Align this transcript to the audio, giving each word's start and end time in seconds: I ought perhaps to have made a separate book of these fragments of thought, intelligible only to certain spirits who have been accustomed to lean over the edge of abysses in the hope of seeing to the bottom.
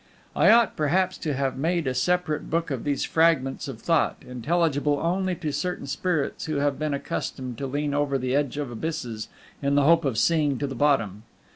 I 0.35 0.49
ought 0.49 0.75
perhaps 0.75 1.15
to 1.19 1.35
have 1.35 1.59
made 1.59 1.85
a 1.85 1.93
separate 1.93 2.49
book 2.49 2.71
of 2.71 2.83
these 2.83 3.05
fragments 3.05 3.67
of 3.67 3.79
thought, 3.79 4.15
intelligible 4.27 4.97
only 4.99 5.35
to 5.35 5.53
certain 5.53 5.85
spirits 5.85 6.45
who 6.45 6.55
have 6.55 6.79
been 6.79 6.95
accustomed 6.95 7.59
to 7.59 7.67
lean 7.67 7.93
over 7.93 8.17
the 8.17 8.33
edge 8.35 8.57
of 8.57 8.71
abysses 8.71 9.27
in 9.61 9.75
the 9.75 9.83
hope 9.83 10.03
of 10.03 10.17
seeing 10.17 10.57
to 10.57 10.65
the 10.65 10.73
bottom. 10.73 11.21